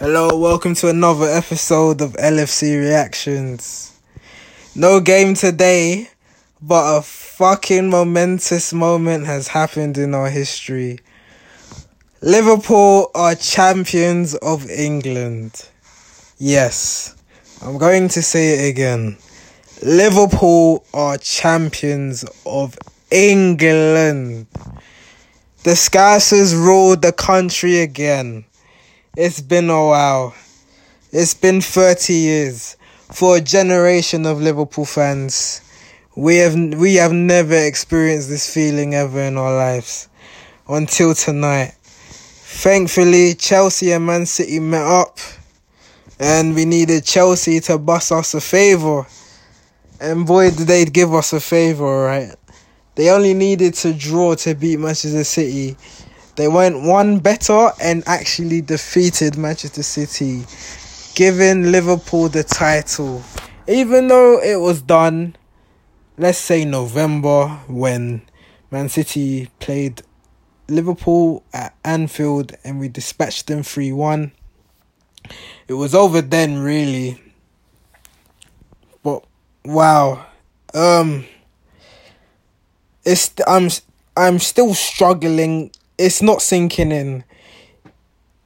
Hello, 0.00 0.34
welcome 0.34 0.74
to 0.76 0.88
another 0.88 1.26
episode 1.26 2.00
of 2.00 2.14
LFC 2.14 2.80
Reactions. 2.80 4.00
No 4.74 4.98
game 4.98 5.34
today, 5.34 6.08
but 6.62 6.96
a 6.96 7.02
fucking 7.02 7.90
momentous 7.90 8.72
moment 8.72 9.26
has 9.26 9.48
happened 9.48 9.98
in 9.98 10.14
our 10.14 10.30
history. 10.30 11.00
Liverpool 12.22 13.10
are 13.14 13.34
champions 13.34 14.34
of 14.36 14.70
England. 14.70 15.68
Yes, 16.38 17.14
I'm 17.60 17.76
going 17.76 18.08
to 18.08 18.22
say 18.22 18.54
it 18.54 18.70
again. 18.70 19.18
Liverpool 19.82 20.82
are 20.94 21.18
champions 21.18 22.24
of 22.46 22.78
England. 23.10 24.46
The 25.64 25.72
Scousers 25.72 26.54
ruled 26.54 27.02
the 27.02 27.12
country 27.12 27.80
again. 27.80 28.46
It's 29.16 29.40
been 29.40 29.68
a 29.70 29.86
while. 29.86 30.36
It's 31.10 31.34
been 31.34 31.60
30 31.60 32.12
years 32.12 32.76
for 33.10 33.36
a 33.38 33.40
generation 33.40 34.24
of 34.24 34.40
Liverpool 34.40 34.84
fans. 34.84 35.62
We 36.14 36.36
have 36.36 36.54
we 36.54 36.94
have 36.94 37.12
never 37.12 37.56
experienced 37.56 38.28
this 38.28 38.52
feeling 38.52 38.94
ever 38.94 39.20
in 39.20 39.36
our 39.36 39.52
lives 39.52 40.08
until 40.68 41.16
tonight. 41.16 41.74
Thankfully, 41.82 43.34
Chelsea 43.34 43.90
and 43.90 44.06
Man 44.06 44.26
City 44.26 44.60
met 44.60 44.86
up 44.86 45.18
and 46.20 46.54
we 46.54 46.64
needed 46.64 47.04
Chelsea 47.04 47.58
to 47.60 47.78
bust 47.78 48.12
us 48.12 48.34
a 48.34 48.40
favor. 48.40 49.08
And 50.00 50.24
boy, 50.24 50.52
did 50.52 50.68
they 50.68 50.84
give 50.84 51.12
us 51.14 51.32
a 51.32 51.40
favor, 51.40 52.04
right? 52.04 52.36
They 52.94 53.10
only 53.10 53.34
needed 53.34 53.74
to 53.74 53.92
draw 53.92 54.36
to 54.36 54.54
beat 54.54 54.78
Manchester 54.78 55.24
City 55.24 55.76
they 56.36 56.48
went 56.48 56.82
one 56.82 57.18
better 57.18 57.70
and 57.82 58.02
actually 58.06 58.60
defeated 58.60 59.36
Manchester 59.36 59.82
City, 59.82 60.44
giving 61.14 61.72
Liverpool 61.72 62.28
the 62.28 62.44
title. 62.44 63.22
Even 63.66 64.08
though 64.08 64.40
it 64.40 64.56
was 64.56 64.82
done, 64.82 65.36
let's 66.16 66.38
say 66.38 66.64
November, 66.64 67.48
when 67.66 68.22
Man 68.70 68.88
City 68.88 69.50
played 69.58 70.02
Liverpool 70.68 71.42
at 71.52 71.74
Anfield 71.84 72.54
and 72.62 72.78
we 72.78 72.88
dispatched 72.88 73.48
them 73.48 73.62
3 73.62 73.92
1. 73.92 74.32
It 75.68 75.74
was 75.74 75.94
over 75.94 76.20
then, 76.20 76.58
really. 76.58 77.20
But 79.02 79.24
wow. 79.64 80.26
Um 80.72 81.26
it's 83.04 83.32
I'm 83.46 83.68
I'm 84.16 84.38
still 84.38 84.74
struggling 84.74 85.72
it's 86.00 86.22
not 86.22 86.40
sinking 86.40 86.92
in. 86.92 87.24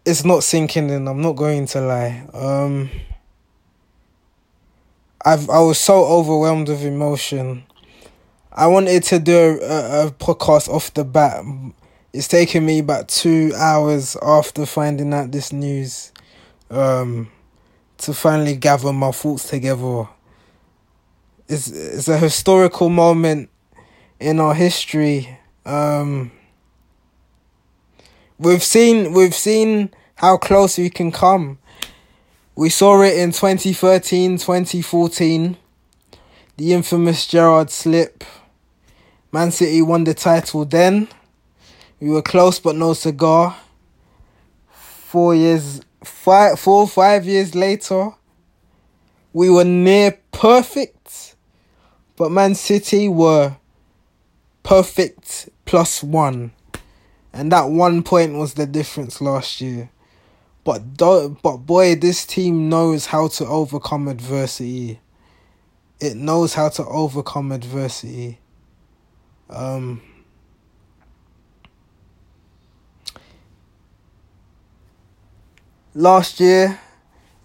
It's 0.05 0.25
not 0.25 0.43
sinking 0.43 0.91
in. 0.91 1.07
I'm 1.07 1.23
not 1.23 1.37
going 1.37 1.67
to 1.67 1.81
lie. 1.81 2.27
Um, 2.35 2.91
I've 5.25 5.49
I 5.49 5.61
was 5.61 5.79
so 5.79 6.05
overwhelmed 6.05 6.69
with 6.69 6.85
emotion. 6.85 7.65
I 8.53 8.67
wanted 8.67 9.03
to 9.05 9.19
do 9.19 9.61
a, 9.63 10.07
a 10.07 10.11
podcast 10.11 10.69
off 10.69 10.93
the 10.95 11.05
bat. 11.05 11.45
It's 12.13 12.29
taken 12.29 12.67
me 12.67 12.81
about 12.81 13.09
two 13.09 13.53
hours 13.57 14.17
after 14.23 14.67
finding 14.67 15.15
out 15.15 15.33
this 15.33 15.53
news, 15.53 16.13
um, 16.71 17.29
to 17.99 18.13
finally 18.13 18.57
gather 18.57 18.93
my 18.93 19.13
thoughts 19.13 19.49
together. 19.49 20.09
It's 21.49 21.69
it's 21.69 22.09
a 22.09 22.19
historical 22.19 22.89
moment 22.89 23.49
in 24.19 24.41
our 24.41 24.55
history. 24.55 25.39
Um, 25.65 26.33
we've 28.45 28.63
seen 28.63 29.13
we've 29.13 29.35
seen 29.35 29.91
how 30.17 30.37
close 30.37 30.79
we 30.79 30.91
can 30.91 31.11
come. 31.11 31.59
We 32.55 32.69
saw 32.69 33.03
it 33.03 33.17
in 33.17 33.33
2013, 33.33 34.39
2014. 34.39 35.57
The 36.57 36.73
infamous 36.73 37.27
Gerrard 37.27 37.71
slip. 37.71 38.23
Man 39.33 39.51
City 39.51 39.83
won 39.83 40.05
the 40.05 40.15
title 40.15 40.65
then. 40.65 41.09
We 41.99 42.11
were 42.11 42.23
close 42.23 42.61
but 42.61 42.77
no 42.77 42.93
cigar. 42.93 43.57
Four 44.71 45.35
years 45.35 45.81
five 46.05 46.61
four 46.61 46.87
five 46.87 47.25
years 47.25 47.55
later, 47.55 48.11
we 49.33 49.51
were 49.51 49.65
near 49.65 50.19
perfect. 50.31 51.35
But 52.17 52.31
Man 52.31 52.55
City 52.55 53.09
were 53.09 53.57
perfect 54.63 55.49
plus 55.65 56.03
one 56.03 56.53
and 57.35 57.51
that 57.51 57.69
one 57.69 58.05
point 58.05 58.35
was 58.35 58.55
the 58.55 58.65
difference 58.65 59.21
last 59.21 59.61
year. 59.61 59.91
But 60.63 60.97
do, 60.97 61.37
but 61.43 61.59
boy, 61.59 61.97
this 61.97 62.25
team 62.25 62.69
knows 62.69 63.07
how 63.07 63.27
to 63.27 63.45
overcome 63.45 64.07
adversity. 64.07 65.01
It 66.01 66.17
knows 66.17 66.55
how 66.55 66.69
to 66.71 66.87
overcome 66.87 67.51
adversity. 67.51 68.39
Um. 69.51 70.01
Last 75.93 76.41
year, 76.41 76.81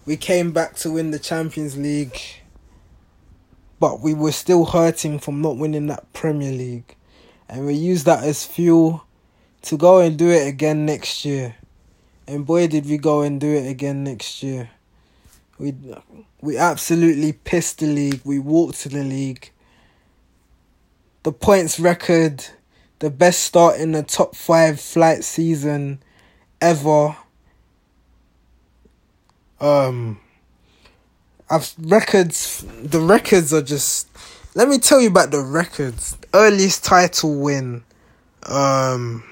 we 0.06 0.18
came 0.18 0.52
back 0.52 0.76
to 0.78 0.92
win 0.92 1.12
the 1.12 1.20
Champions 1.20 1.78
League, 1.78 2.20
but 3.80 4.02
we 4.02 4.14
were 4.14 4.32
still 4.32 4.66
hurting 4.66 5.18
from 5.18 5.42
not 5.42 5.58
winning 5.58 5.88
that 5.88 6.14
Premier 6.14 6.52
League, 6.52 6.96
and 7.48 7.66
we 7.66 7.74
used 7.74 8.06
that 8.06 8.24
as 8.24 8.46
fuel 8.46 9.06
to 9.64 9.78
go 9.78 10.00
and 10.00 10.18
do 10.18 10.30
it 10.30 10.47
again 10.47 10.86
next 10.86 11.25
year. 11.25 11.56
And 12.28 12.46
boy, 12.46 12.68
did 12.68 12.86
we 12.86 12.97
go 12.97 13.22
and 13.22 13.40
do 13.42 13.52
it 13.52 13.68
again 13.68 14.03
next 14.03 14.44
year. 14.44 14.70
We 15.58 15.74
we 16.42 16.58
absolutely 16.58 17.34
pissed 17.34 17.80
the 17.80 17.88
league. 17.88 18.22
We 18.24 18.40
walked 18.40 18.80
to 18.81 18.90
the 18.90 19.03
league. 19.03 19.52
The 21.24 21.34
points 21.34 21.80
record, 21.80 22.46
the 23.00 23.09
best 23.09 23.44
start 23.44 23.80
in 23.80 23.92
the 23.92 24.03
top 24.03 24.36
five 24.36 24.80
flight 24.80 25.24
season 25.24 26.02
ever. 26.62 27.18
Um, 29.59 30.22
I've 31.50 31.74
records. 31.78 32.66
The 32.81 33.02
records 33.02 33.53
are 33.53 33.62
just. 33.62 34.08
Let 34.56 34.70
me 34.70 34.78
tell 34.78 35.02
you 35.02 35.09
about 35.09 35.31
the 35.31 35.41
records. 35.41 36.18
Earliest 36.34 36.86
title 36.86 37.36
win. 37.40 37.84
Um 38.44 39.24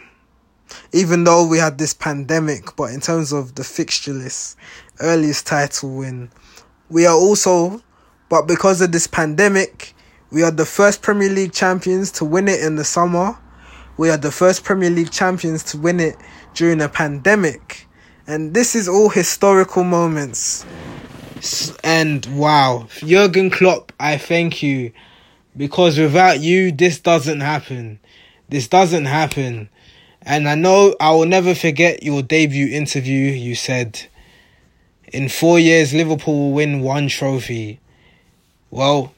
even 0.93 1.23
though 1.23 1.45
we 1.45 1.57
had 1.57 1.77
this 1.77 1.93
pandemic, 1.93 2.75
but 2.75 2.91
in 2.91 2.99
terms 2.99 3.31
of 3.31 3.55
the 3.55 3.63
fixture 3.63 4.13
list, 4.13 4.57
earliest 4.99 5.45
title 5.47 5.97
win, 5.97 6.29
we 6.89 7.05
are 7.05 7.15
also, 7.15 7.81
but 8.29 8.47
because 8.47 8.81
of 8.81 8.91
this 8.91 9.07
pandemic, 9.07 9.93
we 10.31 10.43
are 10.43 10.51
the 10.51 10.65
first 10.65 11.01
Premier 11.01 11.29
League 11.29 11.53
champions 11.53 12.11
to 12.11 12.25
win 12.25 12.47
it 12.47 12.61
in 12.61 12.75
the 12.75 12.83
summer. 12.83 13.37
We 13.97 14.09
are 14.09 14.17
the 14.17 14.31
first 14.31 14.63
Premier 14.63 14.89
League 14.89 15.11
champions 15.11 15.63
to 15.65 15.77
win 15.77 15.99
it 15.99 16.15
during 16.53 16.81
a 16.81 16.89
pandemic. 16.89 17.87
And 18.27 18.53
this 18.53 18.75
is 18.75 18.89
all 18.89 19.09
historical 19.09 19.83
moments. 19.83 20.65
And 21.83 22.25
wow, 22.37 22.87
Jurgen 22.97 23.49
Klopp, 23.49 23.93
I 23.99 24.17
thank 24.17 24.61
you. 24.61 24.91
Because 25.55 25.97
without 25.97 26.41
you, 26.41 26.71
this 26.71 26.99
doesn't 26.99 27.39
happen. 27.39 27.99
This 28.49 28.67
doesn't 28.67 29.05
happen. 29.05 29.69
And 30.27 30.49
I 30.49 30.55
know 30.55 30.93
I 30.99 31.11
will 31.11 31.25
never 31.25 31.55
forget 31.55 32.03
your 32.03 32.21
debut 32.21 32.67
interview. 32.67 33.31
You 33.31 33.55
said, 33.55 34.07
in 35.13 35.29
four 35.29 35.57
years, 35.57 35.93
Liverpool 35.93 36.38
will 36.38 36.51
win 36.51 36.81
one 36.81 37.07
trophy. 37.07 37.79
Well, 38.69 39.13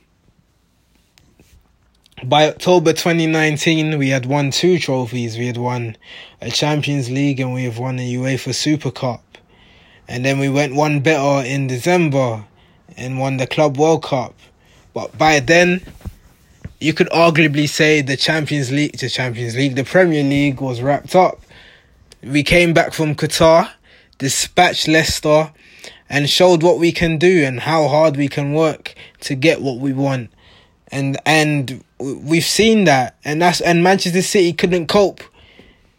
by 2.24 2.48
October 2.48 2.94
2019, 2.94 3.98
we 3.98 4.10
had 4.10 4.28
won 4.28 4.52
two 4.52 4.78
trophies. 4.78 5.36
We 5.36 5.48
had 5.48 5.58
won 5.58 5.98
a 6.42 6.52
Champions 6.52 7.10
League 7.10 7.40
and 7.40 7.56
we 7.56 7.64
have 7.64 7.80
won 7.80 7.98
a 7.98 8.14
UEFA 8.14 8.54
Super 8.54 8.92
Cup. 8.92 9.40
And 10.08 10.24
then 10.24 10.38
we 10.38 10.48
went 10.48 10.76
one 10.76 11.00
better 11.00 11.44
in 11.44 11.66
December 11.66 12.46
and 12.96 13.18
won 13.18 13.38
the 13.38 13.48
Club 13.48 13.80
World 13.80 14.04
Cup. 14.04 14.36
But 14.94 15.18
by 15.18 15.40
then, 15.40 15.82
you 16.80 16.94
could 16.94 17.10
arguably 17.10 17.68
say 17.68 18.02
the 18.02 18.16
Champions 18.16 18.72
League, 18.72 18.98
the 18.98 19.10
Champions 19.10 19.56
League, 19.56 19.76
the 19.76 19.84
Premier 19.84 20.24
League 20.24 20.62
was 20.62 20.82
wrapped 20.82 21.16
up. 21.16 21.42
We 22.24 22.44
came 22.44 22.74
back 22.74 22.94
from 22.94 23.16
Qatar, 23.16 23.72
dispatched 24.18 24.88
Leicester, 24.88 25.52
and 26.10 26.30
showed 26.30 26.64
what 26.64 26.80
we 26.80 26.92
can 26.92 27.18
do 27.18 27.44
and 27.44 27.60
how 27.62 27.88
hard 27.88 28.18
we 28.18 28.28
can 28.28 28.54
work 28.54 28.96
to 29.22 29.36
get 29.36 29.62
what 29.62 29.78
we 29.78 29.94
want. 29.94 30.32
And 30.92 31.18
and 31.26 31.84
we've 32.00 32.44
seen 32.44 32.86
that, 32.86 33.16
and 33.24 33.42
that's 33.42 33.62
and 33.62 33.84
Manchester 33.84 34.22
City 34.22 34.54
couldn't 34.54 34.88
cope. 34.88 35.22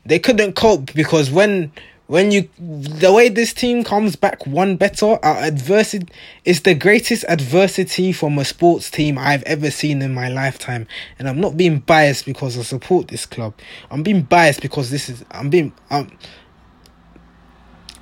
They 0.04 0.18
couldn't 0.18 0.54
cope 0.54 0.92
because 0.94 1.30
when 1.30 1.70
when 2.10 2.32
you 2.32 2.48
the 2.58 3.12
way 3.12 3.28
this 3.28 3.52
team 3.52 3.84
comes 3.84 4.16
back 4.16 4.44
one 4.44 4.76
better 4.76 5.12
uh, 5.12 5.18
our 5.22 5.36
adversity 5.44 6.08
is 6.44 6.62
the 6.62 6.74
greatest 6.74 7.24
adversity 7.28 8.10
from 8.12 8.36
a 8.36 8.44
sports 8.44 8.90
team 8.90 9.16
I've 9.16 9.44
ever 9.44 9.70
seen 9.70 10.02
in 10.02 10.12
my 10.12 10.28
lifetime 10.28 10.88
and 11.20 11.28
I'm 11.28 11.40
not 11.40 11.56
being 11.56 11.78
biased 11.78 12.26
because 12.26 12.58
I 12.58 12.62
support 12.62 13.08
this 13.08 13.26
club 13.26 13.54
I'm 13.92 14.02
being 14.02 14.22
biased 14.22 14.60
because 14.60 14.90
this 14.90 15.08
is 15.08 15.24
I'm 15.30 15.50
being 15.50 15.72
I'm 15.88 16.10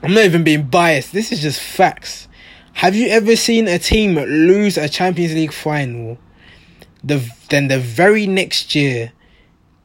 I'm 0.02 0.14
not 0.14 0.24
even 0.24 0.44
being 0.44 0.68
biased. 0.68 1.12
This 1.12 1.32
is 1.32 1.40
just 1.40 1.60
facts. 1.60 2.28
Have 2.74 2.94
you 2.94 3.08
ever 3.08 3.34
seen 3.34 3.66
a 3.66 3.78
team 3.78 4.14
lose 4.14 4.78
a 4.78 4.88
Champions 4.88 5.34
League 5.34 5.52
final, 5.52 6.18
the 7.02 7.28
then 7.50 7.68
the 7.68 7.80
very 7.80 8.26
next 8.26 8.74
year 8.74 9.12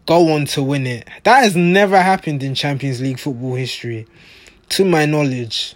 go 0.06 0.34
on 0.34 0.46
to 0.48 0.64
win 0.64 0.86
it? 0.88 1.08
That 1.24 1.44
has 1.44 1.56
never 1.56 2.02
happened 2.02 2.44
in 2.44 2.56
Champions 2.56 3.02
League 3.02 3.20
football 3.20 3.56
history, 3.56 4.08
to 4.70 4.86
my 4.86 5.06
knowledge. 5.06 5.76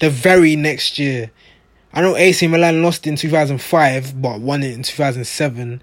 The 0.00 0.10
very 0.10 0.56
next 0.56 0.98
year, 0.98 1.30
I 1.92 2.00
know 2.00 2.16
AC 2.16 2.46
Milan 2.46 2.82
lost 2.82 3.06
in 3.06 3.16
2005, 3.16 4.20
but 4.20 4.40
won 4.40 4.62
it 4.62 4.74
in 4.74 4.82
2007. 4.82 5.82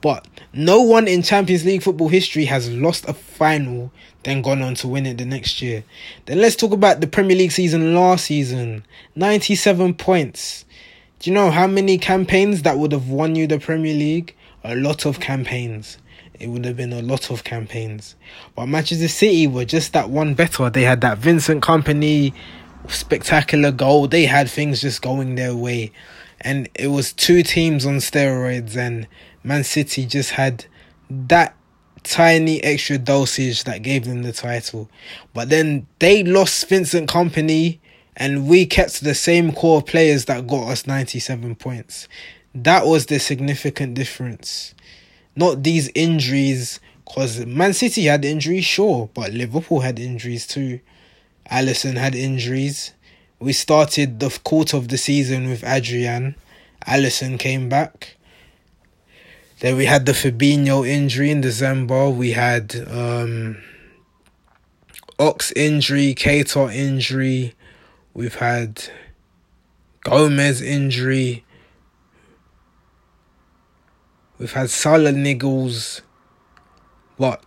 But 0.00 0.26
no 0.54 0.80
one 0.80 1.06
in 1.06 1.22
Champions 1.22 1.64
League 1.64 1.82
football 1.82 2.08
history 2.08 2.46
has 2.46 2.70
lost 2.70 3.06
a 3.06 3.12
final, 3.12 3.92
then 4.22 4.40
gone 4.40 4.62
on 4.62 4.74
to 4.76 4.88
win 4.88 5.04
it 5.04 5.18
the 5.18 5.26
next 5.26 5.60
year. 5.60 5.84
Then 6.24 6.40
let's 6.40 6.56
talk 6.56 6.72
about 6.72 7.00
the 7.00 7.06
Premier 7.06 7.36
League 7.36 7.52
season 7.52 7.94
last 7.94 8.24
season 8.24 8.84
97 9.14 9.94
points. 9.94 10.64
Do 11.18 11.28
you 11.28 11.34
know 11.34 11.50
how 11.50 11.66
many 11.66 11.98
campaigns 11.98 12.62
that 12.62 12.78
would 12.78 12.92
have 12.92 13.10
won 13.10 13.34
you 13.34 13.46
the 13.46 13.58
Premier 13.58 13.92
League? 13.92 14.34
A 14.64 14.74
lot 14.74 15.04
of 15.04 15.20
campaigns. 15.20 15.98
It 16.40 16.48
would 16.48 16.64
have 16.64 16.76
been 16.76 16.92
a 16.94 17.02
lot 17.02 17.30
of 17.30 17.44
campaigns. 17.44 18.16
But 18.56 18.66
Manchester 18.66 19.08
City 19.08 19.46
were 19.46 19.66
just 19.66 19.92
that 19.92 20.08
one 20.08 20.34
better. 20.34 20.70
They 20.70 20.82
had 20.82 21.02
that 21.02 21.18
Vincent 21.18 21.62
Kompany 21.62 22.32
spectacular 22.88 23.70
goal. 23.70 24.08
They 24.08 24.24
had 24.24 24.50
things 24.50 24.80
just 24.80 25.02
going 25.02 25.34
their 25.34 25.54
way. 25.54 25.92
And 26.40 26.68
it 26.74 26.88
was 26.88 27.12
two 27.12 27.42
teams 27.42 27.84
on 27.84 27.96
steroids, 27.96 28.74
and 28.74 29.06
Man 29.44 29.64
City 29.64 30.06
just 30.06 30.30
had 30.30 30.64
that 31.10 31.54
tiny 32.02 32.62
extra 32.62 32.96
dosage 32.96 33.64
that 33.64 33.82
gave 33.82 34.06
them 34.06 34.22
the 34.22 34.32
title. 34.32 34.90
But 35.34 35.50
then 35.50 35.86
they 35.98 36.24
lost 36.24 36.66
Vincent 36.68 37.10
Kompany, 37.10 37.78
and 38.16 38.48
we 38.48 38.64
kept 38.64 39.02
the 39.02 39.14
same 39.14 39.52
core 39.52 39.82
players 39.82 40.24
that 40.24 40.46
got 40.46 40.68
us 40.70 40.86
97 40.86 41.54
points. 41.56 42.08
That 42.54 42.86
was 42.86 43.06
the 43.06 43.18
significant 43.18 43.94
difference. 43.94 44.74
Not 45.40 45.62
these 45.62 45.88
injuries, 45.94 46.80
because 47.02 47.46
Man 47.46 47.72
City 47.72 48.04
had 48.04 48.26
injuries, 48.26 48.66
sure, 48.66 49.08
but 49.14 49.32
Liverpool 49.32 49.80
had 49.80 49.98
injuries 49.98 50.46
too. 50.46 50.80
Alisson 51.50 51.96
had 51.96 52.14
injuries. 52.14 52.92
We 53.38 53.54
started 53.54 54.20
the 54.20 54.38
quarter 54.44 54.76
of 54.76 54.88
the 54.88 54.98
season 54.98 55.48
with 55.48 55.64
Adrian. 55.64 56.34
Alisson 56.86 57.38
came 57.38 57.70
back. 57.70 58.18
Then 59.60 59.78
we 59.78 59.86
had 59.86 60.04
the 60.04 60.12
Fabinho 60.12 60.86
injury 60.86 61.30
in 61.30 61.40
December. 61.40 62.10
We 62.10 62.32
had 62.32 62.76
um, 62.90 63.62
Ox 65.18 65.52
injury, 65.56 66.14
Keita 66.14 66.70
injury. 66.74 67.54
We've 68.12 68.34
had 68.34 68.84
Gomez 70.04 70.60
injury. 70.60 71.46
We've 74.40 74.50
had 74.50 74.70
Salah 74.70 75.12
niggles. 75.12 76.00
But 77.18 77.44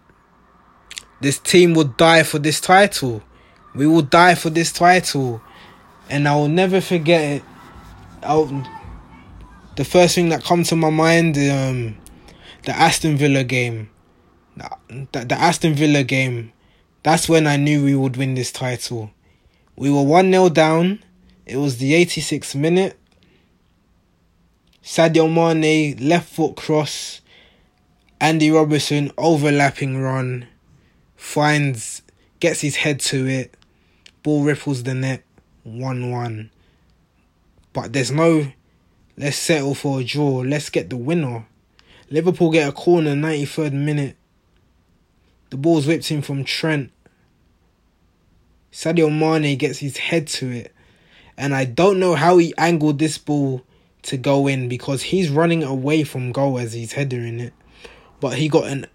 this 1.21 1.39
team 1.39 1.73
will 1.73 1.85
die 1.85 2.21
for 2.21 2.37
this 2.37 2.61
title. 2.61 3.23
We 3.73 3.87
will 3.87 4.03
die 4.03 4.35
for 4.35 4.51
this 4.51 4.71
title. 4.71 5.41
And 6.07 6.27
I 6.27 6.35
will 6.35 6.49
never 6.49 6.79
forget 6.79 7.37
it. 7.37 7.43
I'll, 8.21 8.45
the 9.75 9.83
first 9.83 10.13
thing 10.13 10.29
that 10.29 10.43
comes 10.43 10.69
to 10.69 10.75
my 10.75 10.91
mind, 10.91 11.35
um, 11.35 11.97
the 12.63 12.77
Aston 12.77 13.17
Villa 13.17 13.43
game. 13.43 13.89
The, 14.55 15.25
the 15.25 15.35
Aston 15.35 15.73
Villa 15.73 16.03
game. 16.03 16.53
That's 17.01 17.27
when 17.27 17.47
I 17.47 17.57
knew 17.57 17.83
we 17.83 17.95
would 17.95 18.17
win 18.17 18.35
this 18.35 18.51
title. 18.51 19.09
We 19.75 19.89
were 19.89 20.03
1 20.03 20.29
0 20.31 20.49
down. 20.49 21.03
It 21.47 21.57
was 21.57 21.77
the 21.79 21.93
86th 21.93 22.53
minute. 22.53 22.99
Sadio 24.83 25.31
Mane, 25.33 25.95
left 25.97 26.27
foot 26.27 26.57
cross. 26.57 27.21
Andy 28.19 28.51
Robertson, 28.51 29.13
overlapping 29.17 30.01
run. 30.01 30.45
Finds, 31.15 32.01
gets 32.41 32.59
his 32.59 32.75
head 32.75 32.99
to 32.99 33.25
it. 33.25 33.55
Ball 34.23 34.43
ripples 34.43 34.83
the 34.83 34.93
net. 34.93 35.23
1 35.63 36.11
1. 36.11 36.49
But 37.71 37.93
there's 37.93 38.11
no, 38.11 38.51
let's 39.15 39.37
settle 39.37 39.73
for 39.73 40.01
a 40.01 40.03
draw. 40.03 40.39
Let's 40.39 40.69
get 40.69 40.89
the 40.89 40.97
winner. 40.97 41.45
Liverpool 42.09 42.51
get 42.51 42.67
a 42.67 42.73
corner, 42.73 43.15
93rd 43.15 43.71
minute. 43.71 44.17
The 45.49 45.55
ball's 45.55 45.87
whipped 45.87 46.11
in 46.11 46.21
from 46.21 46.43
Trent. 46.43 46.91
Sadio 48.73 49.09
Mane 49.09 49.57
gets 49.57 49.79
his 49.79 49.95
head 49.95 50.27
to 50.27 50.51
it. 50.51 50.73
And 51.37 51.55
I 51.55 51.63
don't 51.63 52.01
know 52.01 52.15
how 52.15 52.37
he 52.37 52.53
angled 52.57 52.99
this 52.99 53.17
ball 53.17 53.63
to 54.03 54.17
go 54.17 54.47
in 54.47 54.67
because 54.69 55.01
he's 55.01 55.29
running 55.29 55.63
away 55.63 56.03
from 56.03 56.31
goal 56.31 56.59
as 56.59 56.73
he's 56.73 56.93
heading 56.93 57.39
it. 57.39 57.53
But 58.19 58.37
he 58.37 58.47
got 58.47 58.65
a 58.65 58.87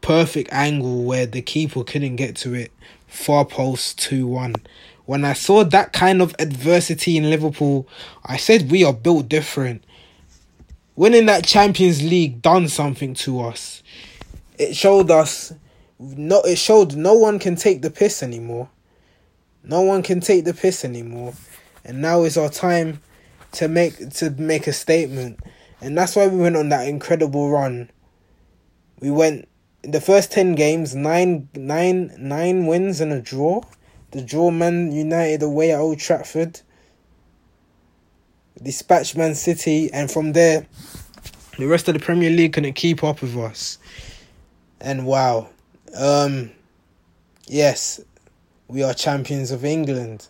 perfect 0.00 0.52
angle 0.52 1.04
where 1.04 1.26
the 1.26 1.42
keeper 1.42 1.84
couldn't 1.84 2.16
get 2.16 2.36
to 2.36 2.54
it. 2.54 2.72
Far 3.06 3.44
post 3.44 3.98
2 4.00 4.26
1. 4.26 4.54
When 5.04 5.24
I 5.24 5.34
saw 5.34 5.62
that 5.64 5.92
kind 5.92 6.20
of 6.20 6.34
adversity 6.38 7.16
in 7.16 7.30
Liverpool, 7.30 7.88
I 8.24 8.36
said 8.36 8.70
we 8.70 8.82
are 8.84 8.92
built 8.92 9.28
different. 9.28 9.84
Winning 10.96 11.26
that 11.26 11.44
Champions 11.44 12.02
League 12.02 12.42
done 12.42 12.68
something 12.68 13.14
to 13.14 13.40
us. 13.42 13.82
It 14.58 14.74
showed 14.74 15.10
us 15.10 15.52
no 15.98 16.40
it 16.42 16.56
showed 16.56 16.94
no 16.94 17.14
one 17.14 17.38
can 17.38 17.56
take 17.56 17.82
the 17.82 17.90
piss 17.90 18.22
anymore. 18.22 18.68
No 19.62 19.82
one 19.82 20.02
can 20.02 20.20
take 20.20 20.44
the 20.44 20.54
piss 20.54 20.84
anymore. 20.84 21.34
And 21.84 22.00
now 22.00 22.22
is 22.24 22.36
our 22.36 22.48
time 22.48 23.00
to 23.56 23.68
make 23.68 24.10
to 24.10 24.30
make 24.30 24.66
a 24.66 24.72
statement. 24.72 25.40
And 25.80 25.96
that's 25.96 26.16
why 26.16 26.26
we 26.26 26.38
went 26.38 26.56
on 26.56 26.70
that 26.70 26.88
incredible 26.88 27.50
run. 27.50 27.90
We 29.00 29.10
went 29.10 29.48
the 29.82 30.00
first 30.00 30.32
ten 30.32 30.54
games, 30.54 30.94
nine 30.94 31.48
nine 31.54 32.14
nine 32.18 32.66
wins 32.66 33.00
and 33.00 33.12
a 33.12 33.20
draw. 33.20 33.62
The 34.12 34.22
draw 34.22 34.50
Man 34.50 34.92
United 34.92 35.42
away 35.42 35.72
at 35.72 35.80
Old 35.80 35.98
Trafford. 35.98 36.60
Dispatched 38.62 39.16
Man 39.16 39.34
City 39.34 39.92
and 39.92 40.10
from 40.10 40.32
there 40.32 40.66
the 41.58 41.66
rest 41.66 41.88
of 41.88 41.94
the 41.94 42.00
Premier 42.00 42.30
League 42.30 42.52
couldn't 42.52 42.74
keep 42.74 43.02
up 43.02 43.22
with 43.22 43.36
us. 43.36 43.78
And 44.80 45.06
wow. 45.06 45.48
Um 45.96 46.52
yes, 47.46 48.00
we 48.68 48.82
are 48.82 48.92
champions 48.94 49.50
of 49.50 49.64
England. 49.64 50.28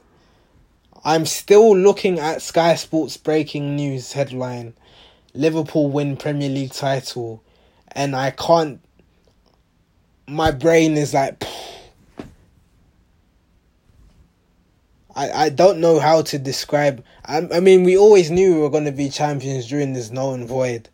I'm 1.05 1.27
still 1.27 1.77
looking 1.77 2.19
at 2.19 2.43
Sky 2.43 2.75
Sports 2.75 3.17
breaking 3.17 3.77
news 3.77 4.13
headline. 4.13 4.75
Liverpool 5.35 5.91
win 5.91 6.17
Premier 6.17 6.49
League 6.49 6.73
title. 6.73 7.43
And 7.93 8.17
I 8.17 8.31
can't 8.31 8.81
my 10.29 10.51
brain 10.51 10.97
is 10.97 11.15
like 11.15 11.45
I, 15.15 15.31
I 15.31 15.49
don't 15.51 15.79
know 15.81 16.01
how 16.01 16.23
to 16.23 16.39
describe 16.39 17.05
I, 17.25 17.47
I 17.53 17.61
mean 17.61 17.85
we 17.85 17.97
always 17.97 18.31
knew 18.31 18.55
we 18.55 18.61
were 18.61 18.71
going 18.71 18.85
to 18.87 18.93
be 18.93 19.09
champions 19.09 19.69
during 19.69 19.93
this 19.93 20.11
known 20.11 20.47
void. 20.47 20.89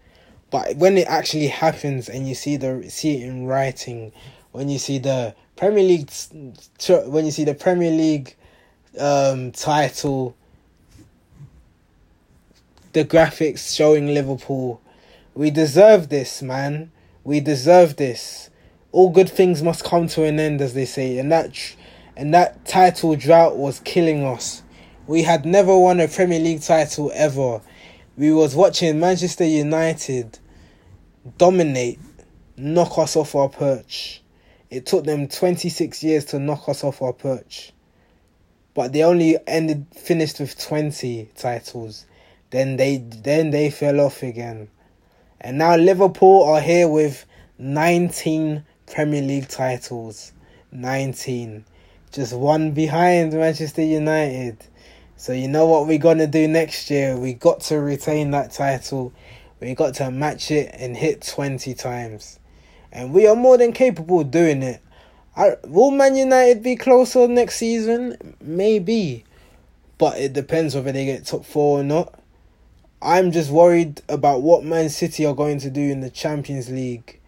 But 0.50 0.76
when 0.76 0.98
it 0.98 1.08
actually 1.08 1.46
happens 1.48 2.08
and 2.08 2.28
you 2.28 2.34
see 2.34 2.56
the 2.56 2.84
see 2.90 3.22
it 3.22 3.26
in 3.26 3.46
writing 3.46 4.12
when 4.52 4.68
you 4.68 4.78
see 4.78 4.98
the 4.98 5.34
Premier 5.56 5.84
League 5.84 6.10
when 7.06 7.24
you 7.24 7.30
see 7.30 7.44
the 7.44 7.54
Premier 7.54 7.90
League 7.90 8.36
um, 8.98 9.52
title, 9.52 10.36
the 12.92 13.04
graphics 13.04 13.74
showing 13.74 14.08
Liverpool, 14.14 14.80
we 15.34 15.50
deserve 15.50 16.08
this, 16.08 16.42
man. 16.42 16.92
We 17.24 17.40
deserve 17.40 17.96
this. 17.96 18.50
All 18.90 19.10
good 19.10 19.30
things 19.30 19.62
must 19.62 19.84
come 19.84 20.08
to 20.08 20.24
an 20.24 20.38
end, 20.38 20.60
as 20.60 20.74
they 20.74 20.84
say, 20.84 21.18
and 21.18 21.32
that 21.32 21.74
and 22.16 22.34
that 22.34 22.66
title 22.66 23.16
drought 23.16 23.56
was 23.56 23.80
killing 23.80 24.24
us. 24.24 24.62
We 25.06 25.22
had 25.22 25.46
never 25.46 25.76
won 25.76 25.98
a 26.00 26.08
Premier 26.08 26.38
League 26.38 26.60
title 26.60 27.10
ever. 27.14 27.62
We 28.16 28.32
was 28.32 28.54
watching 28.54 29.00
Manchester 29.00 29.44
United 29.44 30.38
dominate, 31.38 31.98
knock 32.56 32.98
us 32.98 33.16
off 33.16 33.34
our 33.34 33.48
perch. 33.48 34.22
It 34.68 34.84
took 34.86 35.04
them 35.04 35.28
26 35.28 36.02
years 36.02 36.26
to 36.26 36.38
knock 36.38 36.68
us 36.68 36.84
off 36.84 37.00
our 37.00 37.12
perch. 37.12 37.72
But 38.74 38.92
they 38.92 39.02
only 39.02 39.36
ended 39.46 39.86
finished 39.94 40.40
with 40.40 40.58
20 40.58 41.30
titles. 41.36 42.06
Then 42.50 42.76
they 42.76 42.98
then 42.98 43.50
they 43.50 43.70
fell 43.70 44.00
off 44.00 44.22
again. 44.22 44.68
And 45.40 45.58
now 45.58 45.76
Liverpool 45.76 46.44
are 46.44 46.60
here 46.60 46.88
with 46.88 47.26
19 47.58 48.64
Premier 48.86 49.22
League 49.22 49.48
titles. 49.48 50.32
19. 50.70 51.64
Just 52.10 52.32
one 52.32 52.72
behind 52.72 53.32
Manchester 53.32 53.82
United. 53.82 54.56
So 55.16 55.32
you 55.32 55.48
know 55.48 55.66
what 55.66 55.86
we're 55.86 55.98
gonna 55.98 56.26
do 56.26 56.48
next 56.48 56.90
year? 56.90 57.16
We 57.16 57.34
got 57.34 57.60
to 57.62 57.78
retain 57.80 58.30
that 58.30 58.52
title. 58.52 59.12
We 59.60 59.74
got 59.74 59.94
to 59.94 60.10
match 60.10 60.50
it 60.50 60.74
and 60.78 60.96
hit 60.96 61.22
20 61.22 61.74
times 61.74 62.38
and 62.92 63.12
we 63.12 63.26
are 63.26 63.34
more 63.34 63.56
than 63.56 63.72
capable 63.72 64.20
of 64.20 64.30
doing 64.30 64.62
it. 64.62 64.80
I, 65.36 65.56
will 65.64 65.90
Man 65.90 66.14
United 66.14 66.62
be 66.62 66.76
closer 66.76 67.26
next 67.26 67.56
season? 67.56 68.36
Maybe, 68.40 69.24
but 69.98 70.18
it 70.18 70.32
depends 70.32 70.74
whether 70.74 70.92
they 70.92 71.06
get 71.06 71.26
top 71.26 71.44
four 71.44 71.80
or 71.80 71.84
not. 71.84 72.18
I'm 73.00 73.32
just 73.32 73.50
worried 73.50 74.02
about 74.08 74.42
what 74.42 74.64
Man 74.64 74.88
City 74.88 75.26
are 75.26 75.34
going 75.34 75.58
to 75.60 75.70
do 75.70 75.80
in 75.80 76.00
the 76.00 76.10
Champions 76.10 76.70
League. 76.70 77.18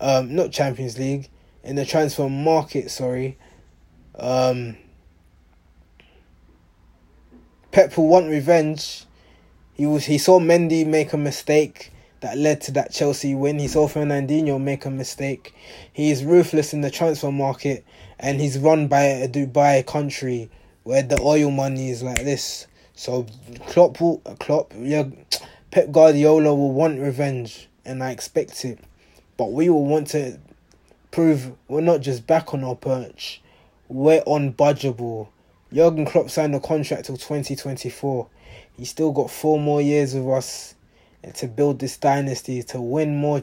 Um, 0.00 0.34
not 0.34 0.50
Champions 0.50 0.98
League, 0.98 1.30
in 1.64 1.76
the 1.76 1.86
transfer 1.86 2.28
market. 2.28 2.90
Sorry. 2.90 3.38
Um, 4.18 4.76
Pep 7.70 7.96
will 7.96 8.08
want 8.08 8.28
revenge. 8.28 9.04
He 9.74 9.86
was 9.86 10.06
he 10.06 10.18
saw 10.18 10.40
Mendy 10.40 10.86
make 10.86 11.12
a 11.12 11.18
mistake 11.18 11.92
that 12.20 12.38
led 12.38 12.60
to 12.62 12.72
that 12.72 12.92
Chelsea 12.92 13.34
win. 13.34 13.58
He 13.58 13.68
saw 13.68 13.88
Fernandinho 13.88 14.60
make 14.60 14.84
a 14.84 14.90
mistake. 14.90 15.54
He 15.92 16.10
is 16.10 16.24
ruthless 16.24 16.72
in 16.72 16.80
the 16.80 16.90
transfer 16.90 17.30
market, 17.30 17.84
and 18.18 18.40
he's 18.40 18.58
run 18.58 18.88
by 18.88 19.02
a 19.02 19.28
Dubai 19.28 19.86
country 19.86 20.50
where 20.84 21.02
the 21.02 21.20
oil 21.20 21.50
money 21.50 21.90
is 21.90 22.02
like 22.02 22.22
this. 22.24 22.66
So 22.94 23.26
Klopp 23.66 24.00
will 24.00 24.18
Klopp 24.40 24.72
yeah 24.78 25.04
Pep 25.70 25.92
Guardiola 25.92 26.54
will 26.54 26.72
want 26.72 27.00
revenge 27.00 27.68
and 27.84 28.02
I 28.02 28.10
expect 28.10 28.64
it. 28.64 28.78
But 29.36 29.52
we 29.52 29.68
will 29.68 29.84
want 29.84 30.06
to 30.08 30.38
prove 31.10 31.52
we're 31.68 31.80
not 31.80 32.00
just 32.00 32.26
back 32.26 32.54
on 32.54 32.64
our 32.64 32.74
perch. 32.74 33.42
We're 33.88 34.22
unbudgeable. 34.22 35.28
Jurgen 35.72 36.06
Klopp 36.06 36.30
signed 36.30 36.54
a 36.54 36.60
contract 36.60 37.06
till 37.06 37.16
2024. 37.16 38.28
He's 38.78 38.88
still 38.88 39.12
got 39.12 39.30
four 39.30 39.58
more 39.60 39.82
years 39.82 40.14
with 40.14 40.28
us 40.28 40.75
to 41.34 41.46
build 41.46 41.78
this 41.78 41.96
dynasty, 41.96 42.62
to 42.64 42.80
win 42.80 43.16
more 43.16 43.42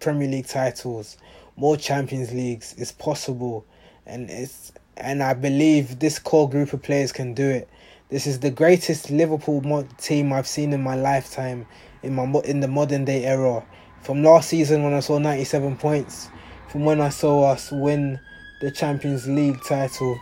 Premier 0.00 0.28
League 0.28 0.46
titles, 0.46 1.16
more 1.56 1.76
Champions 1.76 2.32
Leagues. 2.32 2.74
It's 2.76 2.92
possible. 2.92 3.64
And 4.06 4.30
it's 4.30 4.72
and 4.96 5.22
I 5.22 5.34
believe 5.34 5.98
this 5.98 6.18
core 6.18 6.48
group 6.48 6.72
of 6.72 6.82
players 6.82 7.12
can 7.12 7.34
do 7.34 7.48
it. 7.48 7.68
This 8.10 8.26
is 8.26 8.40
the 8.40 8.50
greatest 8.50 9.10
Liverpool 9.10 9.86
team 9.98 10.32
I've 10.32 10.46
seen 10.46 10.72
in 10.72 10.82
my 10.82 10.94
lifetime 10.94 11.66
in 12.02 12.14
my 12.14 12.24
in 12.44 12.60
the 12.60 12.68
modern 12.68 13.04
day 13.04 13.24
era. 13.24 13.64
From 14.02 14.22
last 14.22 14.50
season 14.50 14.82
when 14.82 14.92
I 14.92 15.00
saw 15.00 15.18
97 15.18 15.78
points, 15.78 16.28
from 16.68 16.84
when 16.84 17.00
I 17.00 17.08
saw 17.08 17.50
us 17.50 17.72
win 17.72 18.20
the 18.60 18.70
Champions 18.70 19.26
League 19.26 19.58
title. 19.66 20.18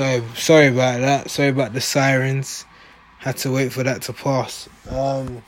So 0.00 0.24
sorry 0.34 0.68
about 0.68 1.02
that. 1.02 1.30
Sorry 1.30 1.50
about 1.50 1.74
the 1.74 1.82
sirens. 1.82 2.64
Had 3.18 3.36
to 3.36 3.52
wait 3.52 3.70
for 3.70 3.82
that 3.82 4.00
to 4.04 4.14
pass. 4.14 4.66
Um, 4.88 5.42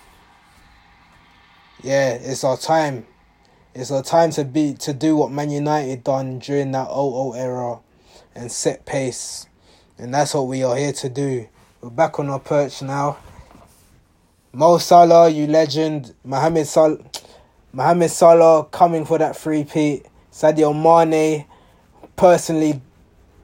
yeah, 1.82 2.10
it's 2.10 2.44
our 2.44 2.58
time. 2.58 3.06
It's 3.74 3.90
our 3.90 4.02
time 4.02 4.30
to 4.32 4.44
be 4.44 4.74
to 4.74 4.92
do 4.92 5.16
what 5.16 5.30
Man 5.30 5.48
United 5.48 6.04
done 6.04 6.38
during 6.38 6.70
that 6.72 6.88
00 6.88 7.32
era 7.32 7.78
and 8.34 8.52
set 8.52 8.84
pace. 8.84 9.46
And 9.96 10.12
that's 10.12 10.34
what 10.34 10.42
we 10.42 10.62
are 10.62 10.76
here 10.76 10.92
to 10.92 11.08
do. 11.08 11.48
We're 11.80 11.88
back 11.88 12.18
on 12.18 12.28
our 12.28 12.38
perch 12.38 12.82
now. 12.82 13.16
Mo 14.52 14.76
Salah, 14.76 15.30
you 15.30 15.46
legend. 15.46 16.14
Mohamed 16.24 16.66
Salah, 16.66 16.98
Mohamed 17.72 18.10
Salah 18.10 18.66
coming 18.66 19.06
for 19.06 19.16
that 19.16 19.34
free 19.34 19.64
peat. 19.64 20.04
Sadio 20.30 20.74
Mane 20.74 21.46
personally 22.16 22.82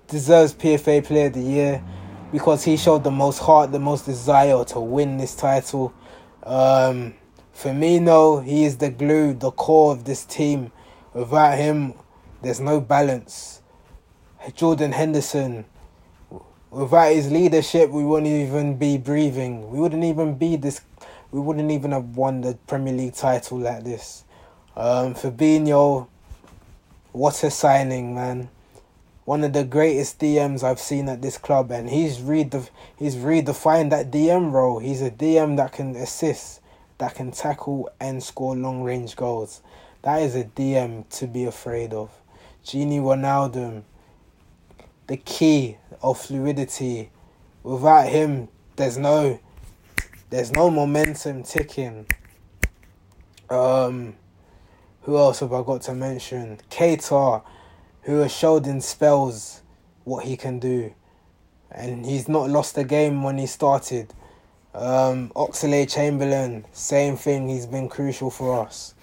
deserves 0.08 0.54
PFA 0.54 1.04
Player 1.04 1.26
of 1.26 1.34
the 1.34 1.40
Year 1.40 1.84
because 2.32 2.64
he 2.64 2.76
showed 2.76 3.04
the 3.04 3.10
most 3.10 3.38
heart, 3.38 3.72
the 3.72 3.78
most 3.78 4.06
desire 4.06 4.64
to 4.64 4.80
win 4.80 5.16
this 5.16 5.34
title. 5.34 5.94
Um, 6.42 7.14
Firmino, 7.54 8.44
he 8.44 8.64
is 8.64 8.78
the 8.78 8.90
glue, 8.90 9.34
the 9.34 9.50
core 9.50 9.92
of 9.92 10.04
this 10.04 10.24
team. 10.24 10.72
Without 11.14 11.58
him, 11.58 11.94
there's 12.42 12.60
no 12.60 12.80
balance. 12.80 13.62
Jordan 14.54 14.92
Henderson, 14.92 15.64
without 16.70 17.12
his 17.12 17.30
leadership, 17.30 17.90
we 17.90 18.04
wouldn't 18.04 18.30
even 18.30 18.76
be 18.76 18.96
breathing. 18.96 19.70
We 19.70 19.80
wouldn't 19.80 20.04
even 20.04 20.36
be 20.36 20.56
this. 20.56 20.80
We 21.30 21.40
wouldn't 21.40 21.70
even 21.70 21.92
have 21.92 22.16
won 22.16 22.40
the 22.40 22.56
Premier 22.66 22.94
League 22.94 23.14
title 23.14 23.58
like 23.58 23.84
this. 23.84 24.24
Um, 24.76 25.14
Fabinho, 25.14 26.08
what 27.12 27.42
a 27.42 27.50
signing, 27.50 28.14
man! 28.14 28.48
One 29.28 29.44
of 29.44 29.52
the 29.52 29.62
greatest 29.62 30.20
DMs 30.20 30.62
I've 30.62 30.80
seen 30.80 31.06
at 31.10 31.20
this 31.20 31.36
club, 31.36 31.70
and 31.70 31.90
he's 31.90 32.16
redef- 32.16 32.70
he's 32.96 33.14
redefined 33.14 33.90
that 33.90 34.10
DM 34.10 34.52
role. 34.52 34.78
He's 34.78 35.02
a 35.02 35.10
DM 35.10 35.58
that 35.58 35.72
can 35.72 35.94
assist 35.96 36.62
that 36.96 37.14
can 37.14 37.32
tackle 37.32 37.90
and 38.00 38.22
score 38.22 38.56
long 38.56 38.82
range 38.82 39.16
goals. 39.16 39.60
That 40.00 40.22
is 40.22 40.34
a 40.34 40.44
DM 40.44 41.06
to 41.18 41.26
be 41.26 41.44
afraid 41.44 41.92
of. 41.92 42.10
Gini 42.64 43.02
Wijnaldum, 43.02 43.82
the 45.08 45.18
key 45.18 45.76
of 46.02 46.18
fluidity. 46.18 47.10
Without 47.62 48.08
him, 48.08 48.48
there's 48.76 48.96
no 48.96 49.38
there's 50.30 50.52
no 50.52 50.70
momentum 50.70 51.42
ticking. 51.42 52.06
Um, 53.50 54.16
who 55.02 55.18
else 55.18 55.40
have 55.40 55.52
I 55.52 55.62
got 55.62 55.82
to 55.82 55.94
mention? 55.94 56.60
Keita, 56.70 57.42
who 58.08 58.20
has 58.20 58.34
showed 58.34 58.66
in 58.66 58.80
spells 58.80 59.60
what 60.04 60.24
he 60.24 60.34
can 60.34 60.58
do, 60.58 60.94
and 61.70 62.06
he's 62.06 62.26
not 62.26 62.48
lost 62.48 62.78
a 62.78 62.82
game 62.82 63.22
when 63.22 63.36
he 63.36 63.44
started. 63.46 64.14
Um, 64.74 65.30
Chamberlain, 65.34 66.64
same 66.72 67.18
thing. 67.18 67.50
He's 67.50 67.66
been 67.66 67.86
crucial 67.90 68.30
for 68.30 68.64
us. 68.64 68.94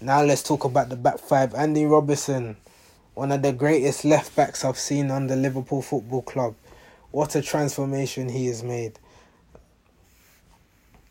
Now 0.00 0.24
let's 0.24 0.42
talk 0.42 0.64
about 0.64 0.88
the 0.88 0.96
back 0.96 1.20
five. 1.20 1.54
Andy 1.54 1.84
Robertson, 1.84 2.56
one 3.14 3.30
of 3.30 3.42
the 3.42 3.52
greatest 3.52 4.04
left 4.04 4.34
backs 4.34 4.64
I've 4.64 4.76
seen 4.76 5.12
under 5.12 5.36
Liverpool 5.36 5.80
Football 5.80 6.22
Club. 6.22 6.56
What 7.12 7.36
a 7.36 7.42
transformation 7.42 8.28
he 8.28 8.46
has 8.46 8.64
made. 8.64 8.98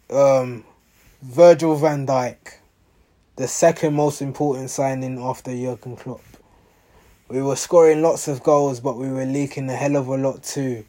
Um, 0.10 0.66
Virgil 1.22 1.78
van 1.78 2.06
Dijk, 2.06 2.56
the 3.38 3.48
second 3.48 3.94
most 3.94 4.22
important 4.22 4.70
signing 4.70 5.18
after 5.18 5.56
Jurgen 5.56 5.96
Klopp. 5.96 6.20
We 7.34 7.42
were 7.42 7.56
scoring 7.56 8.02
lots 8.02 8.28
of 8.28 8.44
goals, 8.44 8.80
but 8.80 8.96
we 8.98 9.10
were 9.10 9.26
leaking 9.26 9.70
a 9.70 9.76
hell 9.76 9.96
of 9.96 10.08
a 10.08 10.18
lot 10.18 10.44
too 10.44 10.86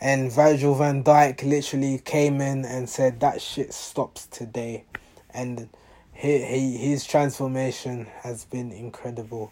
and 0.00 0.30
Virgil 0.30 0.74
van 0.74 1.02
Dijk 1.02 1.42
literally 1.42 1.98
came 1.98 2.40
in 2.40 2.64
and 2.64 2.88
said 2.88 3.20
that 3.20 3.42
shit 3.42 3.72
stops 3.72 4.26
today, 4.26 4.84
and 5.30 5.68
he, 6.12 6.44
he 6.44 6.76
his 6.76 7.04
transformation 7.04 8.06
has 8.22 8.44
been 8.44 8.70
incredible. 8.70 9.50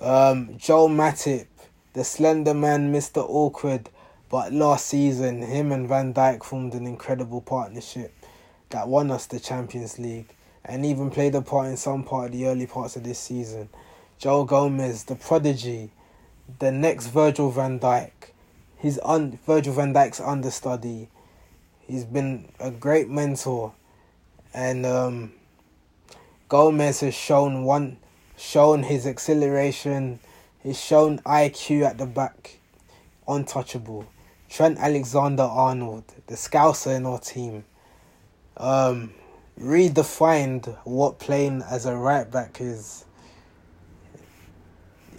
Um, 0.00 0.56
Joel 0.56 0.88
Matip, 0.88 1.46
the 1.92 2.04
slender 2.04 2.54
man, 2.54 2.90
Mister 2.90 3.20
Awkward, 3.20 3.90
but 4.30 4.52
last 4.52 4.86
season 4.86 5.42
him 5.42 5.72
and 5.72 5.88
Van 5.88 6.14
Dijk 6.14 6.42
formed 6.42 6.74
an 6.74 6.86
incredible 6.86 7.42
partnership 7.42 8.14
that 8.70 8.88
won 8.88 9.10
us 9.10 9.26
the 9.26 9.38
Champions 9.38 9.98
League 9.98 10.34
and 10.64 10.86
even 10.86 11.10
played 11.10 11.34
a 11.34 11.42
part 11.42 11.68
in 11.68 11.76
some 11.76 12.02
part 12.02 12.26
of 12.26 12.32
the 12.32 12.46
early 12.46 12.66
parts 12.66 12.96
of 12.96 13.04
this 13.04 13.18
season. 13.18 13.68
Joe 14.24 14.44
Gomez, 14.44 15.04
the 15.04 15.16
prodigy, 15.16 15.90
the 16.58 16.72
next 16.72 17.08
Virgil 17.08 17.50
van 17.50 17.78
Dijk 17.78 18.32
he's 18.84 18.98
un 19.02 19.38
Virgil 19.46 19.72
van 19.72 19.94
Dijk's 19.94 20.20
understudy. 20.20 21.08
He's 21.86 22.04
been 22.04 22.48
a 22.60 22.70
great 22.70 23.08
mentor, 23.08 23.72
and 24.52 24.84
um, 24.84 25.32
Gomez 26.50 27.00
has 27.00 27.14
shown 27.14 27.64
one, 27.64 27.96
shown 28.36 28.82
his 28.82 29.06
acceleration. 29.06 30.20
He's 30.62 30.78
shown 30.78 31.18
IQ 31.20 31.82
at 31.82 31.98
the 31.98 32.04
back, 32.04 32.58
untouchable. 33.26 34.06
Trent 34.50 34.78
Alexander 34.78 35.42
Arnold, 35.42 36.04
the 36.26 36.34
scouser 36.34 36.94
in 36.94 37.06
our 37.06 37.18
team, 37.18 37.64
um, 38.58 39.12
redefined 39.58 40.76
what 40.84 41.18
playing 41.18 41.62
as 41.70 41.86
a 41.86 41.96
right 41.96 42.30
back 42.30 42.60
is 42.60 43.03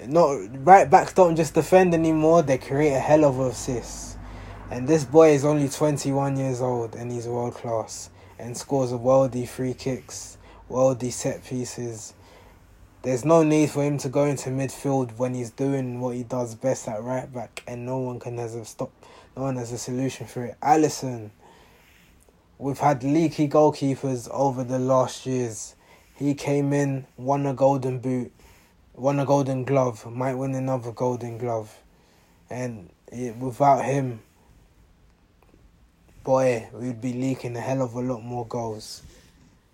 not 0.07 0.39
right 0.65 0.89
backs 0.89 1.13
don't 1.13 1.35
just 1.35 1.53
defend 1.53 1.93
anymore; 1.93 2.43
they 2.43 2.57
create 2.57 2.93
a 2.93 2.99
hell 2.99 3.25
of 3.25 3.39
assists. 3.39 4.17
And 4.71 4.87
this 4.87 5.03
boy 5.03 5.31
is 5.31 5.45
only 5.45 5.69
21 5.69 6.37
years 6.37 6.59
old 6.59 6.95
and 6.95 7.11
he's 7.11 7.27
world 7.27 7.53
class 7.53 8.09
and 8.39 8.57
scores 8.57 8.91
a 8.91 8.95
worldy 8.95 9.47
free 9.47 9.75
kicks, 9.75 10.37
worldy 10.69 11.11
set 11.11 11.45
pieces. 11.45 12.13
There's 13.03 13.23
no 13.23 13.43
need 13.43 13.69
for 13.69 13.83
him 13.83 13.99
to 13.99 14.09
go 14.09 14.25
into 14.25 14.49
midfield 14.49 15.17
when 15.17 15.35
he's 15.35 15.51
doing 15.51 15.99
what 15.99 16.15
he 16.15 16.23
does 16.23 16.55
best 16.55 16.87
at 16.87 17.03
right 17.03 17.31
back, 17.31 17.61
and 17.67 17.85
no 17.85 17.99
one 17.99 18.19
can 18.19 18.39
has 18.39 18.55
a 18.55 18.65
stop. 18.65 18.91
No 19.37 19.43
one 19.43 19.57
has 19.57 19.71
a 19.71 19.77
solution 19.77 20.25
for 20.25 20.45
it. 20.45 20.55
Alisson, 20.61 21.29
We've 22.57 22.79
had 22.79 23.03
leaky 23.03 23.49
goalkeepers 23.49 24.29
over 24.31 24.63
the 24.63 24.79
last 24.79 25.25
years. 25.25 25.75
He 26.15 26.33
came 26.33 26.71
in, 26.71 27.05
won 27.17 27.45
a 27.45 27.53
golden 27.53 27.99
boot, 27.99 28.31
won 28.95 29.19
a 29.19 29.25
Golden 29.25 29.63
Glove, 29.63 30.05
might 30.11 30.35
win 30.35 30.55
another 30.55 30.91
Golden 30.91 31.37
Glove, 31.37 31.73
and 32.49 32.89
it, 33.11 33.35
without 33.35 33.83
him, 33.83 34.21
boy, 36.23 36.67
we'd 36.73 37.01
be 37.01 37.13
leaking 37.13 37.55
a 37.55 37.61
hell 37.61 37.81
of 37.81 37.93
a 37.93 38.01
lot 38.01 38.23
more 38.23 38.45
goals. 38.47 39.03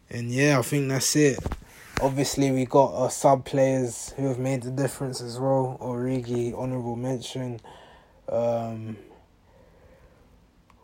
And 0.09 0.31
yeah, 0.31 0.59
I 0.59 0.61
think 0.61 0.89
that's 0.89 1.15
it. 1.15 1.39
Obviously, 2.01 2.51
we 2.51 2.65
got 2.65 2.93
our 2.95 3.11
sub 3.11 3.45
players 3.45 4.13
who 4.17 4.27
have 4.27 4.39
made 4.39 4.63
the 4.63 4.71
difference 4.71 5.21
as 5.21 5.39
well. 5.39 5.77
Origi, 5.79 6.53
honourable 6.53 6.95
mention. 6.95 7.59
Um, 8.27 8.97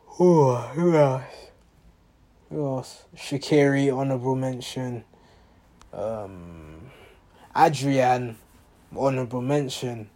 who, 0.05 0.55
who 0.55 0.95
else? 0.95 1.23
Who 2.49 2.65
else? 2.65 3.03
Shaqiri, 3.15 3.91
honourable 3.91 4.35
mention. 4.35 5.03
Um, 5.91 6.76
Adrian, 7.57 8.37
honourable 8.95 9.41
mention 9.41 10.09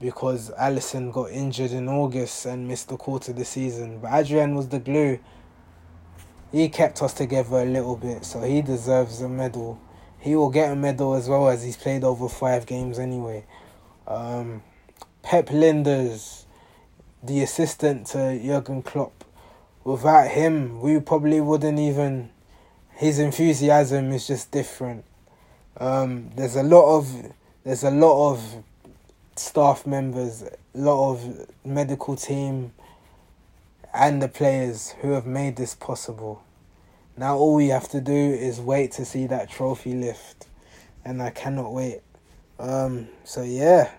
because 0.00 0.50
Alisson 0.50 1.12
got 1.12 1.30
injured 1.30 1.70
in 1.70 1.88
August 1.88 2.44
and 2.44 2.66
missed 2.66 2.88
the 2.88 2.96
quarter 2.96 3.30
of 3.30 3.38
the 3.38 3.44
season. 3.44 4.00
But 4.00 4.12
Adrian 4.12 4.56
was 4.56 4.68
the 4.68 4.80
glue. 4.80 5.20
He 6.50 6.68
kept 6.68 7.00
us 7.00 7.12
together 7.14 7.58
a 7.58 7.64
little 7.64 7.96
bit, 7.96 8.24
so 8.24 8.42
he 8.42 8.62
deserves 8.62 9.20
a 9.20 9.28
medal. 9.28 9.80
He 10.18 10.34
will 10.34 10.50
get 10.50 10.72
a 10.72 10.74
medal 10.74 11.14
as 11.14 11.28
well 11.28 11.48
as 11.48 11.62
he's 11.62 11.76
played 11.76 12.02
over 12.02 12.28
five 12.28 12.66
games 12.66 12.98
anyway. 12.98 13.44
Um, 14.08 14.64
Pep 15.22 15.48
Lijnders, 15.48 16.46
the 17.22 17.42
assistant 17.42 18.08
to 18.08 18.40
Jurgen 18.42 18.82
Klopp. 18.82 19.24
Without 19.84 20.28
him, 20.28 20.80
we 20.80 20.98
probably 20.98 21.40
wouldn't 21.40 21.78
even. 21.78 22.30
His 22.90 23.20
enthusiasm 23.20 24.10
is 24.10 24.26
just 24.26 24.50
different. 24.50 25.04
Um, 25.80 26.30
there's 26.34 26.56
a 26.56 26.62
lot 26.62 26.98
of 26.98 27.32
there's 27.64 27.84
a 27.84 27.90
lot 27.90 28.32
of 28.32 28.64
staff 29.36 29.86
members, 29.86 30.42
a 30.42 30.78
lot 30.78 31.12
of 31.12 31.48
medical 31.64 32.16
team, 32.16 32.72
and 33.94 34.20
the 34.20 34.28
players 34.28 34.90
who 35.00 35.12
have 35.12 35.26
made 35.26 35.54
this 35.56 35.76
possible. 35.76 36.42
Now 37.16 37.36
all 37.36 37.54
we 37.54 37.68
have 37.68 37.88
to 37.90 38.00
do 38.00 38.12
is 38.12 38.60
wait 38.60 38.92
to 38.92 39.04
see 39.04 39.26
that 39.28 39.50
trophy 39.50 39.94
lift, 39.94 40.46
and 41.04 41.22
I 41.22 41.30
cannot 41.30 41.72
wait. 41.72 42.00
Um, 42.58 43.08
so 43.22 43.42
yeah, 43.42 43.92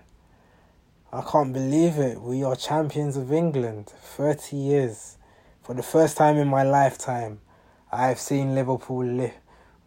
I 1.10 1.22
can't 1.22 1.54
believe 1.54 1.96
it. 1.96 2.20
We 2.20 2.44
are 2.44 2.56
champions 2.56 3.16
of 3.16 3.32
England. 3.32 3.86
Thirty 4.02 4.56
years, 4.56 5.16
for 5.62 5.74
the 5.74 5.82
first 5.82 6.18
time 6.18 6.36
in 6.36 6.48
my 6.48 6.62
lifetime, 6.62 7.40
I 7.90 8.08
have 8.08 8.20
seen 8.20 8.54
Liverpool 8.54 9.02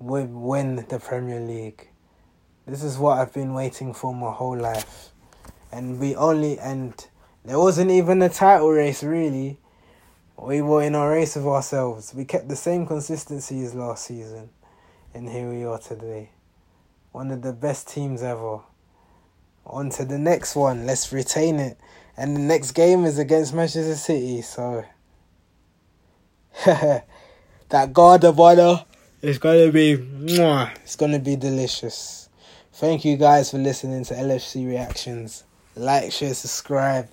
li- 0.03 0.27
win 0.29 0.85
the 0.89 0.99
Premier 0.99 1.39
League. 1.39 1.87
This 2.65 2.83
is 2.83 2.97
what 2.97 3.17
I've 3.17 3.33
been 3.33 3.53
waiting 3.53 3.93
for 3.93 4.13
my 4.13 4.31
whole 4.31 4.57
life 4.57 5.13
and 5.73 5.99
we 5.99 6.15
only 6.15 6.59
and 6.59 7.07
there 7.43 7.57
wasn't 7.59 7.89
even 7.89 8.21
a 8.21 8.29
title 8.29 8.69
race 8.69 9.03
really. 9.03 9.57
We 10.37 10.61
were 10.61 10.83
in 10.83 10.95
a 10.95 11.07
race 11.07 11.35
of 11.35 11.47
ourselves. 11.47 12.13
We 12.13 12.25
kept 12.25 12.47
the 12.47 12.55
same 12.55 12.85
consistency 12.85 13.63
as 13.63 13.73
last 13.73 14.05
season, 14.05 14.49
and 15.13 15.29
here 15.29 15.49
we 15.49 15.63
are 15.63 15.79
today. 15.79 16.31
One 17.11 17.31
of 17.31 17.41
the 17.41 17.53
best 17.53 17.87
teams 17.87 18.21
ever. 18.23 18.59
On 19.65 19.89
to 19.91 20.03
the 20.03 20.17
next 20.17 20.55
one. 20.55 20.85
Let's 20.85 21.13
retain 21.13 21.59
it. 21.59 21.77
And 22.17 22.35
the 22.35 22.41
next 22.41 22.71
game 22.71 23.05
is 23.05 23.17
against 23.17 23.53
Manchester 23.53 23.95
City, 23.95 24.41
so 24.41 24.83
that 26.65 27.93
guard 27.93 28.23
of 28.23 28.39
honor 28.39 28.85
is 29.23 29.39
gonna 29.39 29.71
be 29.71 29.97
mwah, 29.97 30.69
it's 30.83 30.97
gonna 30.97 31.17
be 31.17 31.35
delicious. 31.35 32.29
Thank 32.73 33.05
you 33.05 33.17
guys 33.17 33.49
for 33.51 33.57
listening 33.57 34.03
to 34.05 34.13
LFC 34.13 34.67
Reactions 34.67 35.45
like, 35.75 36.11
share, 36.11 36.33
subscribe. 36.33 37.09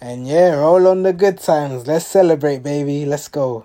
And 0.00 0.26
yeah, 0.26 0.56
roll 0.56 0.88
on 0.88 1.02
the 1.02 1.12
good 1.12 1.38
times. 1.38 1.86
Let's 1.86 2.06
celebrate, 2.06 2.62
baby. 2.62 3.06
Let's 3.06 3.28
go. 3.28 3.64